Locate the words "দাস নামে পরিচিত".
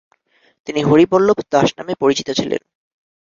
1.51-2.27